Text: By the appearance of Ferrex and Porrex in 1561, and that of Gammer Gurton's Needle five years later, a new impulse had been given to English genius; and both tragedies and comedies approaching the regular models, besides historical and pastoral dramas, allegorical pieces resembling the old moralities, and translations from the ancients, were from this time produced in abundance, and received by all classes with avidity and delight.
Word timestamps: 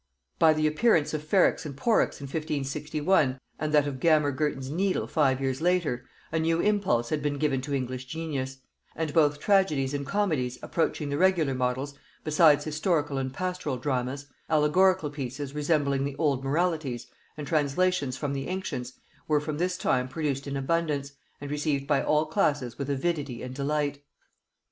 By 0.39 0.53
the 0.53 0.65
appearance 0.65 1.13
of 1.13 1.23
Ferrex 1.23 1.63
and 1.63 1.77
Porrex 1.77 2.19
in 2.19 2.25
1561, 2.25 3.39
and 3.59 3.71
that 3.71 3.85
of 3.87 3.99
Gammer 3.99 4.31
Gurton's 4.31 4.71
Needle 4.71 5.05
five 5.05 5.39
years 5.39 5.61
later, 5.61 6.07
a 6.31 6.39
new 6.39 6.59
impulse 6.59 7.09
had 7.09 7.21
been 7.21 7.37
given 7.37 7.61
to 7.61 7.73
English 7.75 8.05
genius; 8.05 8.57
and 8.95 9.13
both 9.13 9.39
tragedies 9.39 9.93
and 9.93 10.03
comedies 10.03 10.57
approaching 10.63 11.09
the 11.11 11.19
regular 11.19 11.53
models, 11.53 11.93
besides 12.23 12.65
historical 12.65 13.19
and 13.19 13.31
pastoral 13.31 13.77
dramas, 13.77 14.25
allegorical 14.49 15.11
pieces 15.11 15.53
resembling 15.53 16.03
the 16.03 16.15
old 16.15 16.43
moralities, 16.43 17.05
and 17.37 17.45
translations 17.45 18.17
from 18.17 18.33
the 18.33 18.47
ancients, 18.47 18.93
were 19.27 19.39
from 19.39 19.59
this 19.59 19.77
time 19.77 20.07
produced 20.07 20.47
in 20.47 20.57
abundance, 20.57 21.11
and 21.39 21.51
received 21.51 21.85
by 21.85 22.01
all 22.01 22.25
classes 22.25 22.75
with 22.79 22.89
avidity 22.89 23.43
and 23.43 23.53
delight. 23.53 24.03